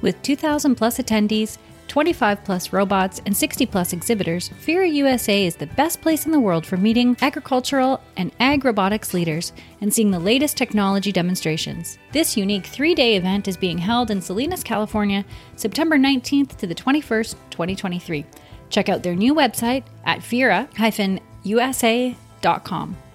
With 0.00 0.20
2,000 0.22 0.74
plus 0.74 0.98
attendees, 0.98 1.58
25 1.88 2.44
plus 2.44 2.72
robots, 2.72 3.20
and 3.26 3.36
60 3.36 3.66
plus 3.66 3.92
exhibitors, 3.92 4.48
FIRA 4.60 4.86
USA 4.88 5.44
is 5.46 5.56
the 5.56 5.66
best 5.66 6.00
place 6.00 6.26
in 6.26 6.32
the 6.32 6.40
world 6.40 6.64
for 6.66 6.76
meeting 6.76 7.16
agricultural 7.20 8.00
and 8.16 8.30
ag 8.38 8.64
robotics 8.64 9.12
leaders 9.14 9.52
and 9.80 9.92
seeing 9.92 10.10
the 10.10 10.18
latest 10.18 10.56
technology 10.56 11.10
demonstrations. 11.10 11.98
This 12.12 12.36
unique 12.36 12.66
three 12.66 12.94
day 12.94 13.16
event 13.16 13.48
is 13.48 13.56
being 13.56 13.78
held 13.78 14.10
in 14.10 14.20
Salinas, 14.20 14.62
California, 14.62 15.24
September 15.56 15.96
19th 15.96 16.56
to 16.58 16.66
the 16.66 16.74
21st, 16.74 17.34
2023. 17.50 18.26
Check 18.70 18.88
out 18.88 19.02
their 19.02 19.16
new 19.16 19.34
website 19.34 19.84
at 20.04 20.20
fira-usa.com. 20.20 21.16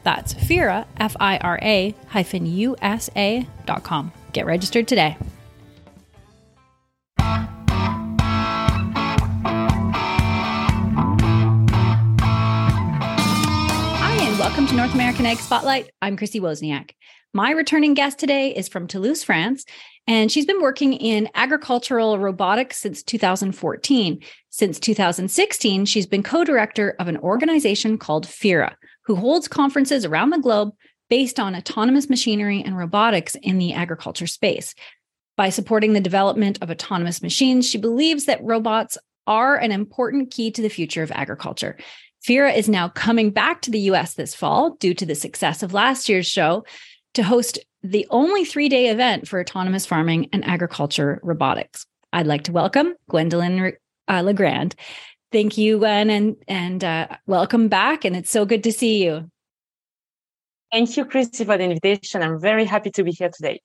That's 0.03 0.33
FIRA, 0.33 0.85
F 0.97 1.15
I 1.19 1.37
R 1.37 1.59
A 1.61 1.95
hyphen 2.07 2.45
USA.com. 2.45 4.11
Get 4.33 4.45
registered 4.45 4.87
today. 4.87 5.15
To 14.73 14.77
North 14.77 14.95
American 14.95 15.27
Ag 15.27 15.37
Spotlight. 15.37 15.91
I'm 16.01 16.17
Chrissy 16.17 16.39
Wozniak. 16.39 16.95
My 17.31 17.51
returning 17.51 17.93
guest 17.93 18.17
today 18.17 18.55
is 18.55 18.67
from 18.67 18.87
Toulouse, 18.87 19.23
France, 19.23 19.65
and 20.07 20.31
she's 20.31 20.47
been 20.47 20.63
working 20.63 20.93
in 20.93 21.29
agricultural 21.35 22.17
robotics 22.17 22.77
since 22.77 23.03
2014. 23.03 24.19
Since 24.49 24.79
2016, 24.79 25.85
she's 25.85 26.07
been 26.07 26.23
co 26.23 26.43
director 26.43 26.95
of 26.97 27.07
an 27.07 27.17
organization 27.17 27.99
called 27.99 28.27
FIRA, 28.27 28.75
who 29.05 29.15
holds 29.15 29.47
conferences 29.47 30.05
around 30.05 30.31
the 30.31 30.39
globe 30.39 30.71
based 31.07 31.39
on 31.39 31.55
autonomous 31.55 32.09
machinery 32.09 32.63
and 32.63 32.75
robotics 32.75 33.35
in 33.43 33.59
the 33.59 33.73
agriculture 33.73 34.25
space. 34.25 34.73
By 35.37 35.49
supporting 35.49 35.93
the 35.93 36.01
development 36.01 36.57
of 36.63 36.71
autonomous 36.71 37.21
machines, 37.21 37.69
she 37.69 37.77
believes 37.77 38.25
that 38.25 38.43
robots 38.43 38.97
are 39.27 39.55
an 39.55 39.71
important 39.71 40.31
key 40.31 40.49
to 40.49 40.63
the 40.63 40.69
future 40.69 41.03
of 41.03 41.11
agriculture. 41.11 41.77
FIRA 42.23 42.53
is 42.53 42.69
now 42.69 42.87
coming 42.87 43.31
back 43.31 43.61
to 43.61 43.71
the 43.71 43.79
US 43.91 44.13
this 44.13 44.33
fall 44.33 44.75
due 44.79 44.93
to 44.93 45.05
the 45.05 45.15
success 45.15 45.61
of 45.61 45.73
last 45.73 46.07
year's 46.07 46.25
show 46.25 46.63
to 47.15 47.23
host 47.23 47.59
the 47.83 48.07
only 48.09 48.45
three 48.45 48.69
day 48.69 48.87
event 48.87 49.27
for 49.27 49.41
autonomous 49.41 49.85
farming 49.85 50.29
and 50.31 50.45
agriculture 50.45 51.19
robotics. 51.21 51.85
I'd 52.13 52.27
like 52.27 52.43
to 52.43 52.53
welcome 52.53 52.95
Gwendoline 53.11 53.73
uh, 54.07 54.21
Legrand. 54.21 54.75
Thank 55.33 55.57
you, 55.57 55.79
Gwen, 55.79 56.09
and, 56.09 56.37
and 56.47 56.83
uh, 56.83 57.07
welcome 57.25 57.67
back. 57.67 58.05
And 58.05 58.15
it's 58.15 58.29
so 58.29 58.45
good 58.45 58.63
to 58.63 58.71
see 58.71 59.03
you. 59.03 59.29
Thank 60.71 60.95
you, 60.95 61.05
Christy, 61.05 61.43
for 61.43 61.57
the 61.57 61.65
invitation. 61.65 62.23
I'm 62.23 62.39
very 62.39 62.63
happy 62.63 62.91
to 62.91 63.03
be 63.03 63.11
here 63.11 63.31
today. 63.35 63.59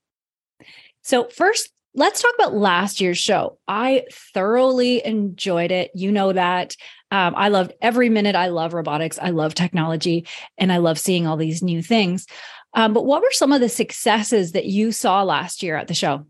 So, 1.03 1.29
first, 1.29 1.71
let's 1.99 2.23
talk 2.23 2.33
about 2.37 2.55
last 2.55 3.01
year's 3.01 3.19
show. 3.19 3.59
I 3.67 4.05
thoroughly 4.33 5.05
enjoyed 5.05 5.73
it. 5.73 5.91
You 5.95 6.13
know 6.13 6.33
that. 6.33 6.77
Um, 7.11 7.35
I 7.37 7.49
loved 7.49 7.73
every 7.83 8.09
minute. 8.09 8.37
I 8.37 8.49
love 8.49 8.73
robotics. 8.73 9.19
I 9.21 9.31
love 9.31 9.55
technology, 9.55 10.27
and 10.57 10.73
I 10.73 10.79
love 10.79 10.99
seeing 10.99 11.27
all 11.27 11.37
these 11.37 11.63
new 11.63 11.83
things. 11.83 12.27
Um, 12.75 12.93
but 12.93 13.05
what 13.05 13.23
were 13.23 13.33
some 13.33 13.53
of 13.53 13.61
the 13.61 13.69
successes 13.69 14.53
that 14.53 14.67
you 14.67 14.93
saw 14.93 15.23
last 15.23 15.63
year 15.63 15.77
at 15.77 15.89
the 15.89 15.95
show? 15.95 16.27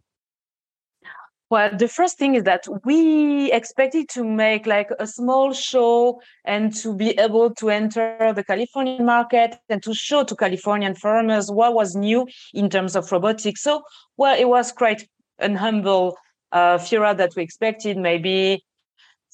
Well, 1.50 1.70
the 1.74 1.88
first 1.88 2.18
thing 2.18 2.34
is 2.34 2.44
that 2.44 2.64
we 2.84 3.50
expected 3.52 4.10
to 4.10 4.22
make 4.22 4.66
like 4.66 4.90
a 4.98 5.06
small 5.06 5.54
show 5.54 6.20
and 6.44 6.74
to 6.76 6.94
be 6.94 7.10
able 7.18 7.54
to 7.54 7.70
enter 7.70 8.34
the 8.34 8.44
Californian 8.44 9.06
market 9.06 9.56
and 9.70 9.82
to 9.82 9.94
show 9.94 10.24
to 10.24 10.36
Californian 10.36 10.94
farmers 10.94 11.50
what 11.50 11.72
was 11.72 11.96
new 11.96 12.26
in 12.52 12.68
terms 12.68 12.96
of 12.96 13.10
robotics. 13.10 13.62
So, 13.62 13.82
well, 14.18 14.38
it 14.38 14.46
was 14.46 14.72
quite 14.72 15.08
an 15.38 15.56
humble 15.56 16.16
uh, 16.52 16.78
FIRA 16.78 17.14
that 17.14 17.34
we 17.36 17.42
expected, 17.42 17.96
maybe 17.96 18.64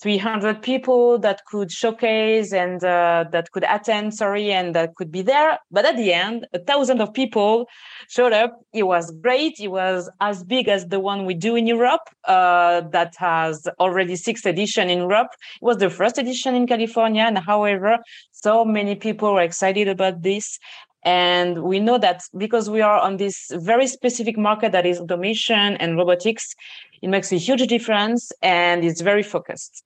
300 0.02 0.60
people 0.60 1.18
that 1.20 1.44
could 1.46 1.70
showcase 1.70 2.52
and 2.52 2.82
uh, 2.82 3.24
that 3.30 3.50
could 3.52 3.64
attend 3.68 4.12
sorry 4.12 4.52
and 4.52 4.74
that 4.74 4.94
could 4.96 5.10
be 5.10 5.22
there. 5.22 5.58
But 5.70 5.84
at 5.84 5.96
the 5.96 6.12
end 6.12 6.46
a 6.52 6.58
thousand 6.58 7.00
of 7.00 7.14
people 7.14 7.68
showed 8.08 8.32
up. 8.32 8.60
It 8.72 8.84
was 8.84 9.12
great. 9.22 9.60
It 9.60 9.68
was 9.68 10.10
as 10.20 10.42
big 10.42 10.68
as 10.68 10.88
the 10.88 10.98
one 10.98 11.26
we 11.26 11.34
do 11.34 11.54
in 11.54 11.66
europe 11.66 12.02
uh, 12.24 12.82
that 12.92 13.14
has 13.18 13.68
already 13.78 14.16
six 14.16 14.44
edition 14.44 14.90
in 14.90 14.98
europe. 14.98 15.28
It 15.32 15.64
was 15.64 15.78
the 15.78 15.90
first 15.90 16.18
edition 16.18 16.54
in 16.54 16.66
california 16.66 17.22
and 17.22 17.38
however 17.38 17.98
so 18.32 18.64
many 18.64 18.96
people 18.96 19.32
were 19.32 19.42
excited 19.42 19.88
about 19.88 20.22
this 20.22 20.58
and 21.04 21.62
we 21.62 21.80
know 21.80 21.98
that 21.98 22.22
because 22.36 22.70
we 22.70 22.80
are 22.80 22.98
on 22.98 23.18
this 23.18 23.50
very 23.54 23.86
specific 23.86 24.38
market 24.38 24.72
that 24.72 24.86
is 24.86 24.98
automation 24.98 25.76
and 25.76 25.96
robotics, 25.96 26.54
it 27.02 27.08
makes 27.08 27.30
a 27.32 27.36
huge 27.36 27.66
difference 27.66 28.32
and 28.42 28.84
it's 28.84 29.00
very 29.00 29.22
focused. 29.22 29.84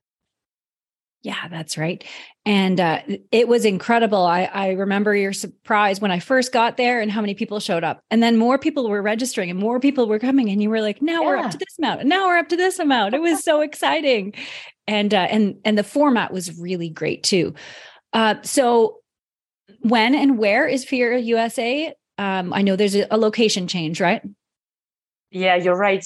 Yeah, 1.23 1.49
that's 1.49 1.77
right. 1.77 2.05
And 2.47 2.78
uh, 2.78 3.01
it 3.33 3.49
was 3.49 3.65
incredible. 3.65 4.25
I, 4.25 4.45
I 4.45 4.71
remember 4.71 5.17
your 5.17 5.33
surprise 5.33 6.01
when 6.01 6.12
I 6.12 6.21
first 6.21 6.53
got 6.53 6.77
there 6.77 7.01
and 7.01 7.11
how 7.11 7.21
many 7.21 7.34
people 7.34 7.59
showed 7.59 7.83
up. 7.83 8.05
And 8.11 8.23
then 8.23 8.37
more 8.37 8.57
people 8.57 8.89
were 8.89 9.03
registering 9.03 9.51
and 9.51 9.59
more 9.59 9.81
people 9.81 10.07
were 10.07 10.21
coming. 10.21 10.49
And 10.49 10.62
you 10.62 10.71
were 10.71 10.81
like, 10.81 11.03
now 11.03 11.23
yeah. 11.23 11.27
we're 11.27 11.37
up 11.39 11.51
to 11.51 11.59
this 11.59 11.77
amount. 11.78 12.01
And 12.01 12.09
now 12.09 12.28
we're 12.28 12.39
up 12.39 12.49
to 12.51 12.57
this 12.57 12.78
amount. 12.78 13.15
It 13.15 13.21
was 13.21 13.43
so 13.45 13.62
exciting. 13.62 14.33
And 14.87 15.12
uh, 15.12 15.27
and 15.28 15.57
and 15.65 15.77
the 15.77 15.84
format 15.84 16.33
was 16.33 16.57
really 16.59 16.89
great 16.89 17.25
too. 17.25 17.53
Uh, 18.12 18.37
so 18.43 19.01
when 19.81 20.15
and 20.15 20.39
where 20.39 20.67
is 20.67 20.84
FIRA 20.84 21.21
USA? 21.21 21.95
Um, 22.19 22.53
I 22.53 22.62
know 22.62 22.77
there's 22.77 22.97
a, 22.97 23.17
location 23.17 23.69
change, 23.69 24.01
right? 24.01 24.23
Yeah, 25.31 25.56
you're 25.56 25.77
right. 25.77 26.05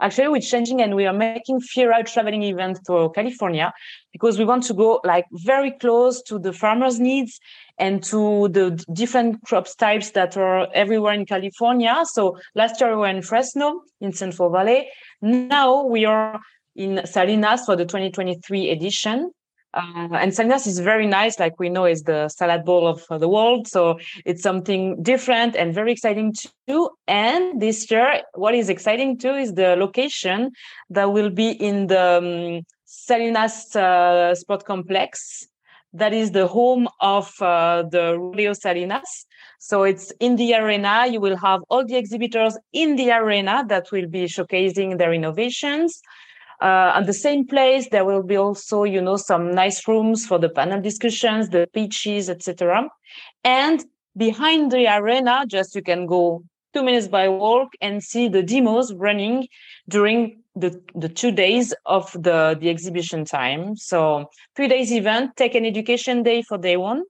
Actually, 0.00 0.28
we're 0.28 0.40
changing 0.40 0.80
and 0.80 0.96
we 0.96 1.04
are 1.04 1.12
making 1.12 1.60
FIRA 1.60 1.96
Out 1.96 2.06
traveling 2.06 2.42
event 2.42 2.78
to 2.86 3.12
California 3.14 3.70
because 4.12 4.38
we 4.38 4.46
want 4.46 4.62
to 4.64 4.74
go 4.74 5.00
like 5.04 5.26
very 5.32 5.72
close 5.72 6.22
to 6.22 6.38
the 6.38 6.54
farmers' 6.54 6.98
needs 6.98 7.38
and 7.78 8.02
to 8.04 8.48
the 8.48 8.82
different 8.92 9.42
crops 9.44 9.74
types 9.74 10.12
that 10.12 10.36
are 10.38 10.68
everywhere 10.72 11.12
in 11.12 11.26
California. 11.26 12.02
So 12.04 12.38
last 12.54 12.80
year 12.80 12.90
we 12.90 12.96
were 12.96 13.08
in 13.08 13.20
Fresno 13.20 13.82
in 14.00 14.12
Central 14.14 14.50
Valley. 14.50 14.88
Now 15.20 15.84
we 15.84 16.06
are 16.06 16.40
in 16.74 17.04
Salinas 17.06 17.66
for 17.66 17.76
the 17.76 17.84
2023 17.84 18.70
edition. 18.70 19.32
Uh, 19.72 20.08
and 20.12 20.34
Salinas 20.34 20.66
is 20.66 20.80
very 20.80 21.06
nice, 21.06 21.38
like 21.38 21.58
we 21.60 21.68
know, 21.68 21.84
is 21.84 22.02
the 22.02 22.28
salad 22.28 22.64
bowl 22.64 22.88
of 22.88 23.06
the 23.20 23.28
world. 23.28 23.68
So 23.68 23.98
it's 24.24 24.42
something 24.42 25.00
different 25.02 25.54
and 25.54 25.72
very 25.72 25.92
exciting 25.92 26.34
too. 26.68 26.90
And 27.06 27.60
this 27.60 27.88
year, 27.90 28.22
what 28.34 28.54
is 28.54 28.68
exciting 28.68 29.18
too 29.18 29.34
is 29.34 29.54
the 29.54 29.76
location 29.76 30.50
that 30.90 31.12
will 31.12 31.30
be 31.30 31.50
in 31.50 31.86
the 31.86 32.58
um, 32.58 32.66
Salinas 32.84 33.76
uh, 33.76 34.34
Sport 34.34 34.64
Complex. 34.64 35.46
That 35.92 36.12
is 36.12 36.30
the 36.30 36.46
home 36.46 36.88
of 37.00 37.32
uh, 37.40 37.84
the 37.90 38.16
Rodeo 38.18 38.52
Salinas. 38.52 39.26
So 39.58 39.82
it's 39.82 40.12
in 40.20 40.36
the 40.36 40.54
arena. 40.54 41.06
You 41.06 41.20
will 41.20 41.36
have 41.36 41.60
all 41.68 41.84
the 41.84 41.96
exhibitors 41.96 42.56
in 42.72 42.96
the 42.96 43.10
arena 43.12 43.64
that 43.68 43.90
will 43.92 44.06
be 44.06 44.24
showcasing 44.24 44.98
their 44.98 45.12
innovations. 45.12 46.00
Uh, 46.60 46.92
at 46.94 47.06
the 47.06 47.12
same 47.12 47.46
place, 47.46 47.88
there 47.90 48.04
will 48.04 48.22
be 48.22 48.36
also, 48.36 48.84
you 48.84 49.00
know, 49.00 49.16
some 49.16 49.50
nice 49.50 49.86
rooms 49.88 50.26
for 50.26 50.38
the 50.38 50.48
panel 50.48 50.80
discussions, 50.80 51.48
the 51.48 51.66
pitches, 51.72 52.28
etc. 52.28 52.88
And 53.44 53.84
behind 54.16 54.70
the 54.70 54.86
arena, 54.86 55.44
just 55.46 55.74
you 55.74 55.82
can 55.82 56.06
go 56.06 56.44
two 56.74 56.82
minutes 56.82 57.08
by 57.08 57.28
walk 57.28 57.70
and 57.80 58.02
see 58.02 58.28
the 58.28 58.42
demos 58.42 58.92
running 58.94 59.48
during 59.88 60.42
the, 60.54 60.80
the 60.94 61.08
two 61.08 61.32
days 61.32 61.72
of 61.86 62.12
the, 62.12 62.56
the 62.60 62.68
exhibition 62.68 63.24
time. 63.24 63.76
So 63.76 64.30
three 64.54 64.68
days 64.68 64.92
event, 64.92 65.36
take 65.36 65.54
an 65.54 65.64
education 65.64 66.22
day 66.22 66.42
for 66.42 66.58
day 66.58 66.76
one 66.76 67.04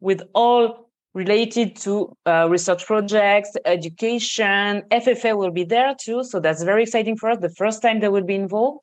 with 0.00 0.22
all 0.34 0.90
related 1.14 1.76
to 1.76 2.16
uh, 2.26 2.48
research 2.48 2.86
projects, 2.86 3.56
education. 3.64 4.82
FFA 4.90 5.36
will 5.36 5.50
be 5.50 5.64
there 5.64 5.94
too. 6.00 6.24
So 6.24 6.40
that's 6.40 6.62
very 6.62 6.84
exciting 6.84 7.16
for 7.16 7.30
us. 7.30 7.38
The 7.40 7.50
first 7.50 7.82
time 7.82 8.00
they 8.00 8.08
will 8.08 8.24
be 8.24 8.34
involved. 8.34 8.80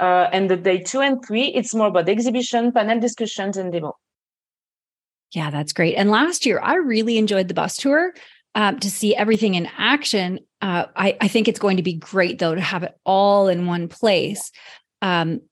Uh, 0.00 0.30
and 0.32 0.50
the 0.50 0.56
day 0.56 0.78
two 0.78 1.00
and 1.00 1.24
three, 1.24 1.48
it's 1.48 1.74
more 1.74 1.88
about 1.88 2.08
exhibition, 2.08 2.72
panel 2.72 2.98
discussions, 2.98 3.58
and 3.58 3.70
demo. 3.70 3.96
Yeah, 5.32 5.50
that's 5.50 5.72
great. 5.72 5.94
And 5.94 6.10
last 6.10 6.46
year, 6.46 6.58
I 6.60 6.76
really 6.76 7.18
enjoyed 7.18 7.48
the 7.48 7.54
bus 7.54 7.76
tour 7.76 8.14
um, 8.54 8.80
to 8.80 8.90
see 8.90 9.14
everything 9.14 9.54
in 9.54 9.68
action. 9.78 10.40
Uh, 10.60 10.86
I, 10.96 11.16
I, 11.20 11.28
think 11.28 11.46
it's 11.46 11.60
going 11.60 11.76
to 11.76 11.82
be 11.82 11.92
great, 11.92 12.38
though, 12.38 12.54
to 12.54 12.60
have 12.60 12.82
it 12.82 12.94
all 13.04 13.48
in 13.48 13.66
one 13.66 13.88
place. 13.88 14.50
Um, 15.02 15.42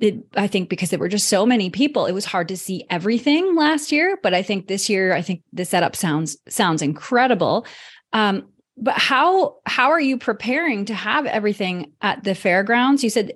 it, 0.00 0.24
I 0.36 0.46
think 0.46 0.68
because 0.68 0.90
there 0.90 0.98
were 0.98 1.08
just 1.08 1.28
so 1.28 1.46
many 1.46 1.70
people, 1.70 2.06
it 2.06 2.12
was 2.12 2.24
hard 2.24 2.48
to 2.48 2.56
see 2.56 2.84
everything 2.90 3.54
last 3.56 3.92
year. 3.92 4.18
But 4.22 4.34
I 4.34 4.42
think 4.42 4.66
this 4.66 4.88
year, 4.88 5.12
I 5.12 5.22
think 5.22 5.42
the 5.52 5.64
setup 5.64 5.94
sounds 5.94 6.36
sounds 6.48 6.82
incredible. 6.82 7.66
Um, 8.12 8.48
but 8.76 8.94
how 8.94 9.56
how 9.66 9.90
are 9.90 10.00
you 10.00 10.18
preparing 10.18 10.84
to 10.86 10.94
have 10.94 11.26
everything 11.26 11.92
at 12.00 12.24
the 12.24 12.34
fairgrounds? 12.34 13.02
You 13.02 13.10
said 13.10 13.32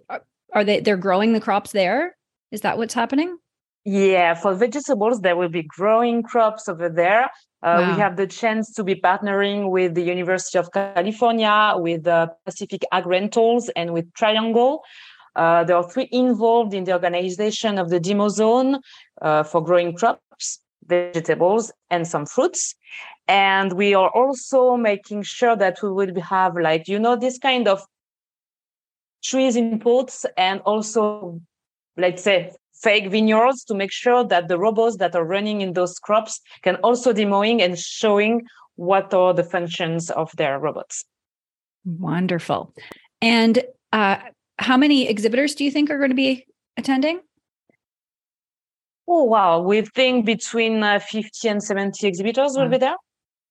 are, 0.55 0.65
they 0.65 0.81
they're 0.81 0.97
growing 0.97 1.33
the 1.33 1.41
crops 1.41 1.73
there? 1.73 2.17
Is 2.51 2.61
that 2.61 2.79
what's 2.79 2.95
happening? 2.95 3.39
Yeah, 3.85 4.35
for 4.35 4.55
vegetables, 4.55 5.21
there 5.21 5.37
will 5.37 5.49
be 5.49 5.63
growing 5.63 6.23
crops 6.23 6.69
over 6.69 6.89
there. 6.89 7.25
Uh, 7.63 7.79
wow. 7.79 7.93
We 7.93 8.01
have 8.01 8.17
the 8.17 8.27
chance 8.27 8.73
to 8.75 8.85
be 8.85 8.95
partnering 8.95 9.71
with 9.71 9.95
the 9.95 10.03
University 10.03 10.59
of 10.59 10.71
California, 10.73 11.75
with 11.77 12.07
uh, 12.07 12.29
Pacific 12.45 12.85
Ag 12.93 13.07
Rentals, 13.07 13.71
and 13.75 13.93
with 13.93 14.13
Triangle. 14.15 14.83
Uh, 15.35 15.65
there 15.65 15.77
are 15.77 15.89
three 15.89 16.09
involved 16.13 16.75
in 16.75 16.85
the 16.85 16.93
organization 16.93 17.79
of 17.79 17.89
the 17.89 17.99
demo 17.99 18.29
zone 18.29 18.81
uh, 19.23 19.43
for 19.43 19.63
growing 19.63 19.97
crops, 19.97 20.61
vegetables, 20.87 21.73
and 21.91 22.07
some 22.07 22.27
fruits. 22.27 22.75
And 23.29 23.73
we 23.73 23.95
are 23.95 24.11
also 24.11 24.77
making 24.77 25.23
sure 25.23 25.57
that 25.57 25.83
we 25.83 25.91
will 25.91 26.21
have, 26.21 26.57
like, 26.57 26.87
you 26.87 26.99
know, 26.99 27.17
this 27.17 27.39
kind 27.39 27.67
of 27.67 27.83
trees 29.23 29.57
inputs 29.57 30.25
and 30.37 30.61
also, 30.61 31.41
let's 31.97 32.23
say, 32.23 32.53
fake 32.83 33.11
vineyards 33.11 33.65
to 33.65 33.75
make 33.75 33.93
sure 33.93 34.25
that 34.25 34.49
the 34.49 34.59
robots 34.59 34.97
that 34.97 35.15
are 35.15 35.25
running 35.25 35.61
in 35.61 35.73
those 35.73 35.99
crops 35.99 36.41
can 36.63 36.77
also 36.77 37.13
demoing 37.13 37.61
and 37.61 37.79
showing 37.79 38.43
what 38.77 39.15
are 39.15 39.33
the 39.33 39.45
functions 39.45 40.11
of 40.11 40.31
their 40.37 40.59
robots. 40.59 41.05
Wonderful. 41.85 42.75
And 43.21 43.63
uh, 43.93 44.17
how 44.59 44.77
many 44.77 45.09
exhibitors 45.09 45.55
do 45.55 45.65
you 45.65 45.71
think 45.71 45.91
are 45.91 45.99
going 45.99 46.11
to 46.11 46.17
be 46.17 46.47
attending? 46.77 47.21
Oh, 49.07 49.25
wow. 49.25 49.61
We 49.61 49.83
think 49.83 50.27
between 50.27 50.83
uh, 50.83 50.99
50 51.01 51.49
and 51.49 51.63
70 51.63 52.07
exhibitors 52.07 52.57
will 52.57 52.69
be 52.69 52.79
there. 52.79 52.97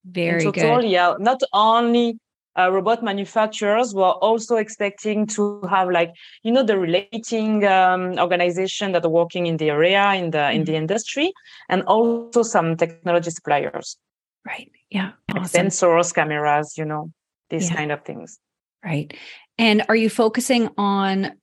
Very 0.06 0.44
in 0.44 0.51
total, 0.51 0.81
good. 0.81 0.89
Yeah. 0.89 1.15
Not 1.19 1.41
only 1.53 2.17
uh, 2.57 2.71
robot 2.71 3.03
manufacturers 3.03 3.94
were 3.94 4.12
also 4.12 4.57
expecting 4.57 5.25
to 5.25 5.62
have 5.69 5.89
like 5.89 6.13
you 6.44 6.51
know 6.51 6.63
the 6.63 6.77
relating 6.77 7.65
um, 7.65 8.18
organization 8.19 8.92
that 8.92 9.06
are 9.06 9.09
working 9.09 9.45
in 9.45 9.57
the 9.57 9.69
area 9.69 10.13
in 10.13 10.31
the 10.31 10.51
in 10.51 10.65
the 10.65 10.74
mm-hmm. 10.74 10.81
industry 10.81 11.33
and 11.69 11.83
also 11.83 12.44
some 12.44 12.75
technology 12.75 13.30
suppliers 13.30 13.98
right 14.45 14.69
yeah 14.89 15.12
awesome. 15.36 15.68
sensors 15.68 16.13
cameras 16.13 16.77
you 16.77 16.86
know 16.86 17.12
these 17.50 17.69
yeah. 17.69 17.75
kind 17.75 17.92
of 17.92 18.03
things 18.03 18.39
right 18.83 19.13
and 19.57 19.83
are 19.88 19.95
you 19.95 20.09
focusing 20.09 20.69
on 20.77 21.33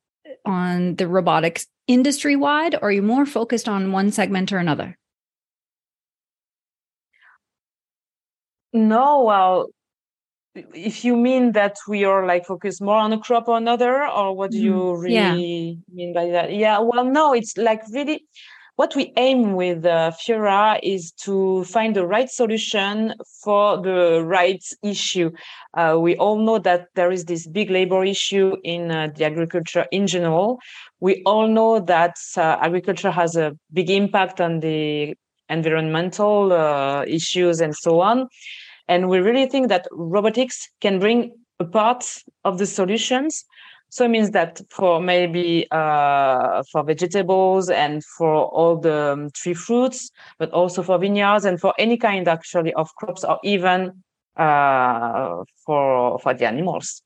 on 0.44 0.94
the 0.96 1.08
robotics 1.08 1.66
industry 1.86 2.36
wide 2.36 2.74
or 2.74 2.88
are 2.88 2.92
you 2.92 3.02
more 3.02 3.24
focused 3.24 3.68
on 3.68 3.92
one 3.92 4.12
segment 4.12 4.52
or 4.52 4.58
another 4.58 4.96
no 8.74 9.22
well 9.22 9.68
if 10.74 11.04
you 11.04 11.16
mean 11.16 11.52
that 11.52 11.76
we 11.88 12.04
are 12.04 12.26
like 12.26 12.46
focused 12.46 12.80
more 12.80 12.96
on 12.96 13.12
a 13.12 13.18
crop 13.18 13.48
or 13.48 13.56
another 13.56 14.06
or 14.06 14.34
what 14.34 14.50
do 14.50 14.58
you 14.58 14.72
mm-hmm. 14.72 15.00
really 15.00 15.12
yeah. 15.14 15.94
mean 15.94 16.12
by 16.12 16.28
that 16.28 16.52
yeah 16.54 16.78
well 16.78 17.04
no 17.04 17.32
it's 17.32 17.56
like 17.56 17.82
really 17.92 18.24
what 18.78 18.94
we 18.94 19.12
aim 19.16 19.54
with 19.54 19.84
uh, 19.84 20.12
FIRA 20.12 20.78
is 20.84 21.10
to 21.24 21.64
find 21.64 21.96
the 21.96 22.06
right 22.06 22.30
solution 22.30 23.12
for 23.42 23.82
the 23.82 24.22
right 24.24 24.64
issue. 24.84 25.32
Uh, 25.74 25.96
we 26.00 26.14
all 26.14 26.38
know 26.38 26.60
that 26.60 26.86
there 26.94 27.10
is 27.10 27.24
this 27.24 27.48
big 27.48 27.70
labor 27.70 28.04
issue 28.04 28.54
in 28.62 28.92
uh, 28.92 29.08
the 29.16 29.24
agriculture 29.24 29.84
in 29.90 30.06
general. 30.06 30.60
We 31.00 31.24
all 31.26 31.48
know 31.48 31.80
that 31.80 32.18
uh, 32.36 32.58
agriculture 32.60 33.10
has 33.10 33.34
a 33.34 33.58
big 33.72 33.90
impact 33.90 34.40
on 34.40 34.60
the 34.60 35.16
environmental 35.48 36.52
uh, 36.52 37.04
issues 37.04 37.60
and 37.60 37.74
so 37.74 38.00
on. 38.00 38.28
And 38.88 39.08
we 39.08 39.18
really 39.18 39.46
think 39.46 39.68
that 39.68 39.86
robotics 39.92 40.68
can 40.80 40.98
bring 40.98 41.32
a 41.60 41.64
part 41.64 42.04
of 42.44 42.58
the 42.58 42.66
solutions. 42.66 43.44
So 43.90 44.04
it 44.04 44.08
means 44.08 44.32
that 44.32 44.60
for 44.70 45.00
maybe 45.00 45.66
uh, 45.70 46.62
for 46.70 46.84
vegetables 46.84 47.70
and 47.70 48.04
for 48.04 48.34
all 48.34 48.76
the 48.76 49.12
um, 49.12 49.30
tree 49.30 49.54
fruits, 49.54 50.10
but 50.38 50.50
also 50.50 50.82
for 50.82 50.98
vineyards 50.98 51.44
and 51.44 51.58
for 51.58 51.74
any 51.78 51.96
kind 51.96 52.28
actually 52.28 52.74
of 52.74 52.94
crops 52.96 53.24
or 53.24 53.38
even 53.44 54.02
uh, 54.36 55.42
for 55.64 56.18
for 56.18 56.34
the 56.34 56.46
animals. 56.46 57.02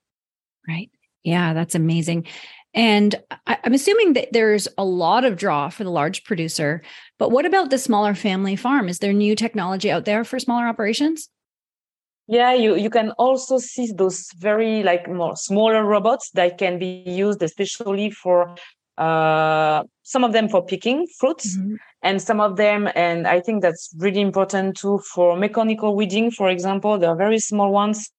Right. 0.66 0.90
Yeah, 1.22 1.54
that's 1.54 1.76
amazing. 1.76 2.26
And 2.74 3.14
I, 3.46 3.58
am 3.64 3.74
assuming 3.74 4.14
that 4.14 4.32
there's 4.32 4.66
a 4.78 4.84
lot 4.84 5.24
of 5.24 5.36
draw 5.36 5.68
for 5.68 5.84
the 5.84 5.90
large 5.90 6.24
producer, 6.24 6.82
but 7.18 7.30
what 7.30 7.44
about 7.44 7.70
the 7.70 7.78
smaller 7.78 8.14
family 8.14 8.56
farm? 8.56 8.88
Is 8.88 8.98
there 8.98 9.12
new 9.12 9.36
technology 9.36 9.90
out 9.90 10.04
there 10.04 10.24
for 10.24 10.38
smaller 10.38 10.66
operations? 10.66 11.28
Yeah, 12.32 12.54
you, 12.54 12.76
you 12.76 12.88
can 12.88 13.10
also 13.18 13.58
see 13.58 13.92
those 13.92 14.30
very 14.38 14.82
like 14.82 15.06
more 15.06 15.36
smaller 15.36 15.84
robots 15.84 16.30
that 16.30 16.56
can 16.56 16.78
be 16.78 17.02
used 17.04 17.42
especially 17.42 18.10
for 18.10 18.56
uh, 18.96 19.82
some 20.02 20.24
of 20.24 20.32
them 20.32 20.48
for 20.48 20.64
picking 20.64 21.06
fruits 21.18 21.58
mm-hmm. 21.58 21.74
and 22.02 22.22
some 22.22 22.40
of 22.40 22.56
them 22.56 22.88
and 22.94 23.26
i 23.26 23.38
think 23.40 23.60
that's 23.60 23.94
really 23.98 24.20
important 24.20 24.76
too 24.76 24.98
for 25.12 25.36
mechanical 25.36 25.94
weeding 25.94 26.30
for 26.30 26.48
example 26.48 26.98
there 26.98 27.10
are 27.10 27.16
very 27.16 27.38
small 27.38 27.70
ones 27.70 28.10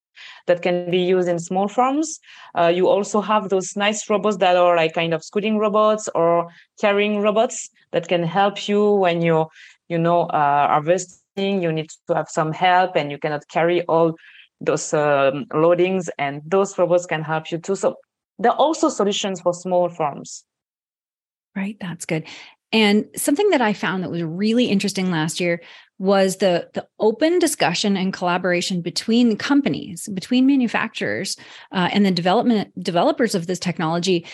that 0.46 0.62
can 0.62 0.92
be 0.92 1.00
used 1.00 1.28
in 1.28 1.40
small 1.40 1.68
farms 1.68 2.20
uh, 2.56 2.72
you 2.74 2.88
also 2.88 3.20
have 3.20 3.50
those 3.50 3.76
nice 3.76 4.08
robots 4.10 4.38
that 4.38 4.56
are 4.56 4.76
like 4.76 4.94
kind 4.94 5.14
of 5.14 5.24
scooting 5.24 5.58
robots 5.58 6.08
or 6.14 6.48
carrying 6.80 7.20
robots 7.20 7.70
that 7.92 8.08
can 8.08 8.24
help 8.24 8.68
you 8.68 8.92
when 8.92 9.22
you're 9.24 9.48
you 9.90 9.98
know 9.98 10.22
uh, 10.28 10.68
harvest 10.68 11.23
you 11.36 11.72
need 11.72 11.90
to 12.08 12.16
have 12.16 12.30
some 12.30 12.52
help 12.52 12.96
and 12.96 13.12
you 13.12 13.18
cannot 13.18 13.48
carry 13.48 13.82
all 13.84 14.16
those 14.62 14.94
um, 14.94 15.46
loadings 15.52 16.08
and 16.18 16.42
those 16.46 16.78
robots 16.78 17.06
can 17.06 17.22
help 17.22 17.52
you 17.52 17.58
too. 17.58 17.76
So 17.76 17.96
there 18.40 18.52
are 18.52 18.58
also 18.58 18.90
solutions 18.90 19.42
for 19.42 19.54
small 19.54 19.90
farms. 19.90 20.44
Right 21.56 21.78
that's 21.80 22.06
good. 22.06 22.26
And 22.72 23.08
something 23.16 23.52
that 23.52 23.62
i 23.62 23.74
found 23.74 24.04
that 24.04 24.10
was 24.10 24.24
really 24.24 24.66
interesting 24.66 25.12
last 25.12 25.40
year 25.40 25.62
was 26.00 26.38
the 26.38 26.70
the 26.74 26.88
open 27.00 27.40
discussion 27.40 27.96
and 27.96 28.12
collaboration 28.12 28.82
between 28.82 29.38
companies 29.38 30.10
between 30.14 30.48
manufacturers 30.48 31.38
uh, 31.72 31.90
and 31.92 32.06
the 32.06 32.12
development 32.12 32.72
developers 32.84 33.36
of 33.36 33.48
this 33.48 33.60
technology. 33.60 34.26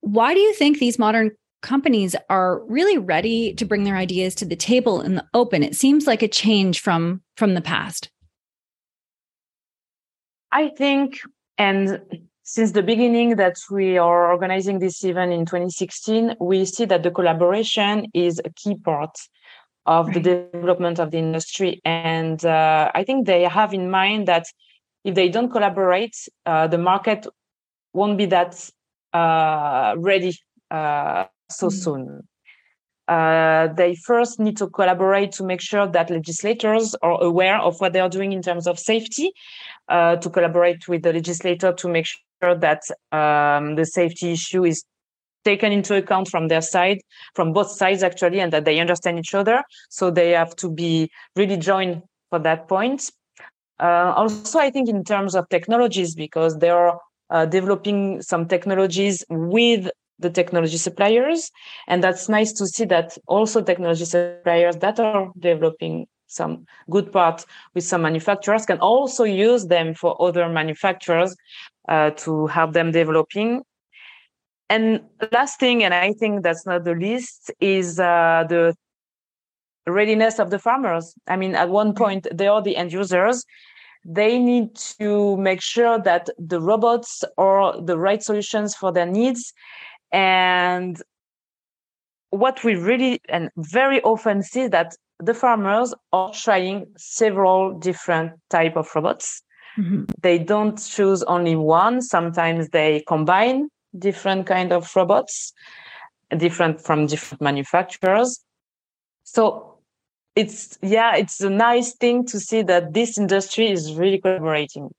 Why 0.00 0.34
do 0.34 0.40
you 0.40 0.54
think 0.54 0.78
these 0.78 0.98
modern 0.98 1.32
companies 1.64 2.14
are 2.28 2.60
really 2.66 2.98
ready 2.98 3.54
to 3.54 3.64
bring 3.64 3.84
their 3.84 3.96
ideas 3.96 4.34
to 4.36 4.44
the 4.44 4.54
table 4.54 5.00
in 5.00 5.16
the 5.16 5.26
open. 5.32 5.62
It 5.62 5.74
seems 5.74 6.06
like 6.06 6.22
a 6.22 6.28
change 6.28 6.80
from 6.80 7.22
from 7.36 7.54
the 7.54 7.62
past. 7.62 8.10
I 10.52 10.68
think 10.68 11.20
and 11.58 12.00
since 12.42 12.72
the 12.72 12.82
beginning 12.82 13.36
that 13.36 13.56
we 13.70 13.96
are 13.96 14.30
organizing 14.30 14.78
this 14.78 15.02
event 15.02 15.32
in 15.32 15.46
2016 15.46 16.36
we 16.38 16.66
see 16.66 16.84
that 16.84 17.02
the 17.02 17.10
collaboration 17.10 18.06
is 18.12 18.40
a 18.44 18.50
key 18.50 18.76
part 18.76 19.16
of 19.86 20.06
right. 20.06 20.14
the 20.14 20.20
development 20.20 20.98
of 20.98 21.10
the 21.10 21.18
industry. 21.18 21.80
And 21.84 22.44
uh, 22.44 22.90
i 22.94 23.02
think 23.04 23.26
they 23.26 23.42
have 23.44 23.72
in 23.72 23.90
mind 23.90 24.28
that 24.28 24.46
if 25.04 25.14
they 25.14 25.28
don't 25.28 25.50
collaborate 25.50 26.16
uh, 26.46 26.66
the 26.66 26.78
market 26.78 27.26
won't 27.94 28.18
be 28.18 28.26
that 28.26 28.52
uh, 29.14 29.94
ready 29.96 30.32
uh, 30.70 31.24
so 31.54 31.68
mm-hmm. 31.68 31.78
soon. 31.78 32.28
Uh, 33.06 33.68
they 33.74 33.94
first 33.94 34.40
need 34.40 34.56
to 34.56 34.66
collaborate 34.68 35.30
to 35.30 35.44
make 35.44 35.60
sure 35.60 35.86
that 35.86 36.08
legislators 36.08 36.94
are 37.02 37.22
aware 37.22 37.58
of 37.58 37.78
what 37.80 37.92
they 37.92 38.00
are 38.00 38.08
doing 38.08 38.32
in 38.32 38.40
terms 38.40 38.66
of 38.66 38.78
safety, 38.78 39.30
uh, 39.88 40.16
to 40.16 40.30
collaborate 40.30 40.88
with 40.88 41.02
the 41.02 41.12
legislator 41.12 41.72
to 41.72 41.88
make 41.88 42.06
sure 42.06 42.54
that 42.54 42.82
um, 43.12 43.74
the 43.76 43.84
safety 43.84 44.32
issue 44.32 44.64
is 44.64 44.84
taken 45.44 45.70
into 45.70 45.94
account 45.94 46.28
from 46.28 46.48
their 46.48 46.62
side, 46.62 46.98
from 47.34 47.52
both 47.52 47.70
sides 47.70 48.02
actually, 48.02 48.40
and 48.40 48.52
that 48.52 48.64
they 48.64 48.80
understand 48.80 49.18
each 49.18 49.34
other. 49.34 49.62
So 49.90 50.10
they 50.10 50.30
have 50.30 50.56
to 50.56 50.70
be 50.70 51.10
really 51.36 51.58
joined 51.58 52.02
for 52.30 52.38
that 52.38 52.68
point. 52.68 53.10
Uh, 53.78 54.14
also, 54.16 54.58
I 54.58 54.70
think 54.70 54.88
in 54.88 55.04
terms 55.04 55.34
of 55.34 55.46
technologies, 55.50 56.14
because 56.14 56.58
they 56.58 56.70
are 56.70 56.98
uh, 57.28 57.44
developing 57.44 58.22
some 58.22 58.46
technologies 58.48 59.24
with 59.28 59.90
the 60.18 60.30
technology 60.30 60.76
suppliers. 60.76 61.50
And 61.88 62.02
that's 62.02 62.28
nice 62.28 62.52
to 62.54 62.66
see 62.66 62.84
that 62.86 63.16
also 63.26 63.62
technology 63.62 64.04
suppliers 64.04 64.76
that 64.76 65.00
are 65.00 65.30
developing 65.38 66.06
some 66.26 66.66
good 66.90 67.12
part 67.12 67.44
with 67.74 67.84
some 67.84 68.02
manufacturers 68.02 68.66
can 68.66 68.78
also 68.78 69.24
use 69.24 69.66
them 69.66 69.94
for 69.94 70.20
other 70.20 70.48
manufacturers 70.48 71.36
uh, 71.88 72.10
to 72.10 72.46
help 72.46 72.72
them 72.72 72.90
developing. 72.90 73.62
And 74.70 75.02
last 75.30 75.60
thing, 75.60 75.84
and 75.84 75.94
I 75.94 76.12
think 76.12 76.42
that's 76.42 76.66
not 76.66 76.84
the 76.84 76.94
least, 76.94 77.52
is 77.60 78.00
uh, 78.00 78.44
the 78.48 78.74
readiness 79.86 80.38
of 80.38 80.50
the 80.50 80.58
farmers. 80.58 81.14
I 81.28 81.36
mean, 81.36 81.54
at 81.54 81.68
one 81.68 81.94
point, 81.94 82.26
they 82.32 82.48
are 82.48 82.62
the 82.62 82.76
end 82.76 82.92
users. 82.92 83.44
They 84.04 84.38
need 84.38 84.74
to 84.98 85.36
make 85.36 85.60
sure 85.60 85.98
that 86.00 86.28
the 86.38 86.60
robots 86.60 87.24
are 87.38 87.80
the 87.80 87.98
right 87.98 88.22
solutions 88.22 88.74
for 88.74 88.92
their 88.92 89.06
needs 89.06 89.52
and 90.12 91.00
what 92.30 92.64
we 92.64 92.74
really 92.74 93.20
and 93.28 93.50
very 93.56 94.02
often 94.02 94.42
see 94.42 94.66
that 94.68 94.96
the 95.20 95.34
farmers 95.34 95.94
are 96.12 96.32
trying 96.32 96.86
several 96.96 97.78
different 97.78 98.32
type 98.50 98.76
of 98.76 98.88
robots. 98.94 99.42
Mm-hmm. 99.78 100.04
They 100.20 100.38
don't 100.38 100.76
choose 100.76 101.22
only 101.24 101.56
one. 101.56 102.02
Sometimes 102.02 102.68
they 102.70 103.04
combine 103.06 103.68
different 103.96 104.46
kind 104.46 104.72
of 104.72 104.90
robots, 104.96 105.52
different 106.36 106.80
from 106.80 107.06
different 107.06 107.40
manufacturers. 107.40 108.40
So 109.22 109.74
it's 110.36 110.78
yeah 110.82 111.16
it's 111.16 111.40
a 111.40 111.50
nice 111.50 111.94
thing 111.94 112.26
to 112.26 112.40
see 112.40 112.62
that 112.62 112.92
this 112.92 113.16
industry 113.18 113.70
is 113.70 113.94
really 113.94 114.18
collaborating 114.18 114.90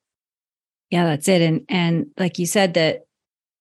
yeah 0.89 1.05
that's 1.05 1.27
it 1.27 1.41
and 1.41 1.65
and 1.69 2.07
like 2.17 2.39
you 2.39 2.45
said 2.45 2.73
that 2.73 3.05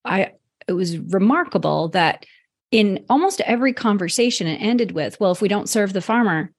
i 0.04 0.30
it 0.68 0.72
was 0.72 0.98
remarkable 0.98 1.88
that 1.88 2.26
in 2.70 3.04
almost 3.08 3.40
every 3.42 3.72
conversation 3.72 4.46
it 4.46 4.56
ended 4.56 4.92
with 4.92 5.18
well 5.20 5.32
if 5.32 5.40
we 5.40 5.48
don't 5.48 5.68
serve 5.68 5.92
the 5.92 6.00
farmer 6.00 6.50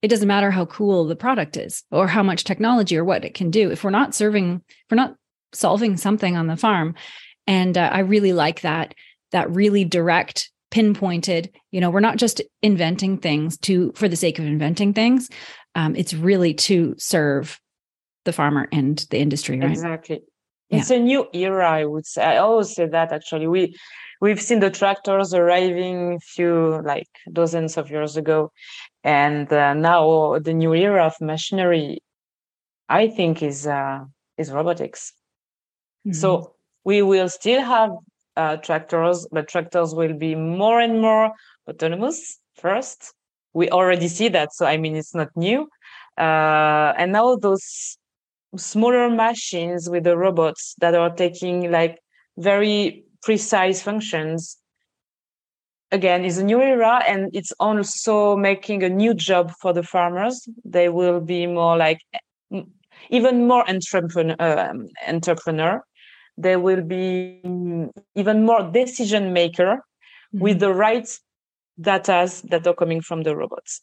it 0.00 0.08
doesn't 0.08 0.28
matter 0.28 0.50
how 0.50 0.64
cool 0.66 1.06
the 1.06 1.16
product 1.16 1.56
is 1.56 1.82
or 1.90 2.06
how 2.06 2.22
much 2.22 2.44
technology 2.44 2.96
or 2.96 3.02
what 3.02 3.24
it 3.24 3.34
can 3.34 3.50
do. 3.50 3.68
If 3.72 3.82
we're 3.82 3.90
not 3.90 4.14
serving 4.14 4.62
if 4.68 4.90
we're 4.90 4.96
not 4.96 5.16
solving 5.52 5.96
something 5.96 6.36
on 6.36 6.46
the 6.46 6.56
farm 6.56 6.94
and 7.46 7.76
uh, 7.76 7.90
i 7.92 8.00
really 8.00 8.32
like 8.32 8.60
that 8.60 8.94
that 9.32 9.50
really 9.50 9.84
direct 9.84 10.50
pinpointed 10.70 11.50
you 11.70 11.80
know 11.80 11.90
we're 11.90 12.00
not 12.00 12.18
just 12.18 12.42
inventing 12.62 13.18
things 13.18 13.56
to 13.56 13.92
for 13.94 14.08
the 14.08 14.16
sake 14.16 14.38
of 14.38 14.44
inventing 14.44 14.92
things 14.92 15.30
um, 15.74 15.96
it's 15.96 16.12
really 16.12 16.52
to 16.52 16.94
serve 16.98 17.58
the 18.24 18.32
farmer 18.32 18.68
and 18.72 19.06
the 19.10 19.18
industry 19.18 19.58
right? 19.58 19.70
Exactly 19.70 20.20
yeah. 20.68 20.78
it's 20.78 20.90
a 20.90 20.98
new 20.98 21.26
era 21.32 21.70
i 21.70 21.84
would 21.84 22.06
say 22.06 22.22
i 22.22 22.36
always 22.36 22.74
say 22.74 22.86
that 22.86 23.12
actually 23.12 23.46
we 23.46 23.76
we've 24.20 24.40
seen 24.40 24.60
the 24.60 24.70
tractors 24.70 25.32
arriving 25.34 26.18
few 26.20 26.80
like 26.84 27.08
dozens 27.32 27.76
of 27.76 27.90
years 27.90 28.16
ago 28.16 28.50
and 29.04 29.52
uh, 29.52 29.74
now 29.74 30.38
the 30.38 30.52
new 30.52 30.74
era 30.74 31.06
of 31.06 31.14
machinery 31.20 31.98
i 32.88 33.06
think 33.06 33.42
is 33.42 33.66
uh, 33.66 34.00
is 34.36 34.50
robotics 34.50 35.12
mm-hmm. 36.06 36.14
so 36.14 36.54
we 36.84 37.02
will 37.02 37.28
still 37.28 37.62
have 37.62 37.90
uh, 38.38 38.56
tractors, 38.56 39.26
but 39.30 39.48
tractors 39.48 39.94
will 39.94 40.14
be 40.14 40.34
more 40.34 40.80
and 40.80 41.02
more 41.02 41.32
autonomous 41.68 42.38
first. 42.54 43.12
We 43.52 43.68
already 43.68 44.08
see 44.08 44.28
that. 44.28 44.54
So, 44.54 44.64
I 44.64 44.76
mean, 44.76 44.94
it's 44.96 45.14
not 45.14 45.28
new. 45.36 45.68
Uh, 46.16 46.94
and 46.96 47.12
now 47.12 47.36
those 47.36 47.97
smaller 48.56 49.10
machines 49.10 49.88
with 49.90 50.04
the 50.04 50.16
robots 50.16 50.74
that 50.80 50.94
are 50.94 51.10
taking 51.10 51.70
like 51.70 51.98
very 52.36 53.04
precise 53.22 53.82
functions 53.82 54.56
again 55.90 56.24
is 56.24 56.38
a 56.38 56.44
new 56.44 56.60
era 56.60 57.02
and 57.06 57.30
it's 57.34 57.52
also 57.58 58.36
making 58.36 58.82
a 58.82 58.88
new 58.88 59.12
job 59.14 59.50
for 59.60 59.72
the 59.72 59.82
farmers 59.82 60.48
they 60.64 60.88
will 60.88 61.20
be 61.20 61.46
more 61.46 61.76
like 61.76 62.00
even 63.10 63.46
more 63.46 63.68
entrepreneur, 63.68 64.36
uh, 64.38 64.72
entrepreneur 65.06 65.82
there 66.38 66.60
will 66.60 66.82
be 66.82 67.40
even 68.14 68.46
more 68.46 68.62
decision 68.70 69.32
maker 69.32 69.76
mm-hmm. 69.76 70.38
with 70.38 70.60
the 70.60 70.72
right 70.72 71.08
data 71.80 72.30
that 72.44 72.66
are 72.66 72.74
coming 72.74 73.00
from 73.00 73.24
the 73.24 73.36
robots. 73.36 73.82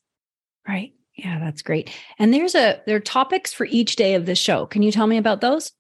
Right. 0.68 0.94
Yeah, 1.16 1.40
that's 1.40 1.62
great. 1.62 1.90
And 2.20 2.34
there's 2.34 2.56
a 2.56 2.82
there 2.86 2.98
are 2.98 3.02
topics 3.02 3.54
for 3.54 3.66
each 3.66 3.96
day 3.96 4.16
of 4.16 4.26
the 4.26 4.36
show. 4.36 4.66
Can 4.66 4.82
you 4.82 4.92
tell 4.92 5.08
me 5.08 5.18
about 5.18 5.42
those? 5.42 5.72